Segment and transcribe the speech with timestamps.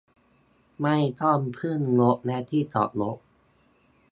[0.81, 3.17] ไม่ต้องพึ่งรถและที่จอดรถ